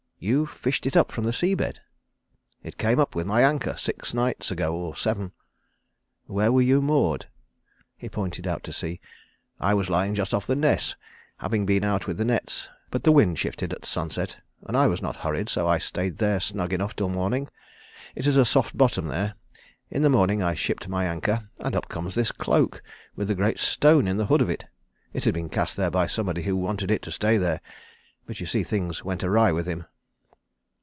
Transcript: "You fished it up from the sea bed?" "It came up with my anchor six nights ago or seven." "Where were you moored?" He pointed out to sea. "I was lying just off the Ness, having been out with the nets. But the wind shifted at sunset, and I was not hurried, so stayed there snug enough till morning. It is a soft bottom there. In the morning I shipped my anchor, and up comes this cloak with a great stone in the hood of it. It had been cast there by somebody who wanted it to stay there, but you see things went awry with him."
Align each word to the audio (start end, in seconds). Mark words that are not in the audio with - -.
"You 0.23 0.45
fished 0.45 0.85
it 0.85 0.95
up 0.95 1.11
from 1.11 1.23
the 1.23 1.33
sea 1.33 1.55
bed?" 1.55 1.79
"It 2.61 2.77
came 2.77 2.99
up 2.99 3.15
with 3.15 3.25
my 3.25 3.41
anchor 3.41 3.75
six 3.75 4.13
nights 4.13 4.51
ago 4.51 4.75
or 4.75 4.95
seven." 4.95 5.31
"Where 6.27 6.51
were 6.51 6.61
you 6.61 6.79
moored?" 6.79 7.25
He 7.97 8.07
pointed 8.07 8.45
out 8.45 8.63
to 8.65 8.71
sea. 8.71 9.01
"I 9.59 9.73
was 9.73 9.89
lying 9.89 10.13
just 10.13 10.31
off 10.31 10.45
the 10.45 10.55
Ness, 10.55 10.93
having 11.37 11.65
been 11.65 11.83
out 11.83 12.05
with 12.05 12.17
the 12.19 12.23
nets. 12.25 12.67
But 12.91 13.03
the 13.03 13.11
wind 13.11 13.39
shifted 13.39 13.73
at 13.73 13.83
sunset, 13.83 14.37
and 14.67 14.77
I 14.77 14.85
was 14.85 15.01
not 15.01 15.15
hurried, 15.15 15.49
so 15.49 15.75
stayed 15.79 16.19
there 16.19 16.39
snug 16.39 16.71
enough 16.71 16.95
till 16.95 17.09
morning. 17.09 17.47
It 18.13 18.27
is 18.27 18.37
a 18.37 18.45
soft 18.45 18.77
bottom 18.77 19.07
there. 19.07 19.33
In 19.89 20.03
the 20.03 20.09
morning 20.11 20.43
I 20.43 20.53
shipped 20.53 20.87
my 20.87 21.05
anchor, 21.05 21.49
and 21.57 21.75
up 21.75 21.89
comes 21.89 22.13
this 22.13 22.31
cloak 22.31 22.83
with 23.15 23.31
a 23.31 23.35
great 23.35 23.57
stone 23.57 24.07
in 24.07 24.17
the 24.17 24.27
hood 24.27 24.43
of 24.43 24.51
it. 24.51 24.65
It 25.13 25.23
had 25.25 25.33
been 25.33 25.49
cast 25.49 25.75
there 25.77 25.89
by 25.89 26.05
somebody 26.05 26.43
who 26.43 26.55
wanted 26.55 26.91
it 26.91 27.01
to 27.01 27.11
stay 27.11 27.37
there, 27.37 27.59
but 28.27 28.39
you 28.39 28.45
see 28.45 28.61
things 28.63 29.03
went 29.03 29.23
awry 29.23 29.51
with 29.51 29.65
him." 29.65 29.85